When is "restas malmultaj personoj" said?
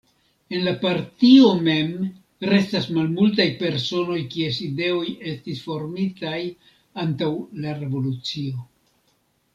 2.51-4.17